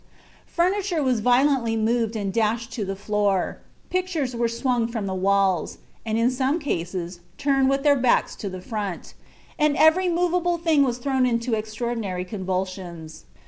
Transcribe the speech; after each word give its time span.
Furniture 0.47 1.03
was 1.03 1.19
violently 1.19 1.77
moved 1.77 2.15
and 2.15 2.33
dashed 2.33 2.71
to 2.71 2.83
the 2.83 2.95
floor; 2.95 3.59
pictures 3.91 4.35
were 4.35 4.47
swung 4.47 4.87
from 4.87 5.05
the 5.05 5.13
walls, 5.13 5.77
and 6.03 6.17
in 6.17 6.31
some 6.31 6.57
cases 6.57 7.19
turned 7.37 7.69
with 7.69 7.83
their 7.83 7.95
backs 7.95 8.35
to 8.37 8.49
the 8.49 8.61
front, 8.61 9.13
and 9.59 9.77
every 9.77 10.09
movable 10.09 10.57
thing 10.57 10.81
was 10.81 10.97
thrown 10.97 11.27
into 11.27 11.53
extraordinary 11.53 12.25
convulsions. 12.25 13.25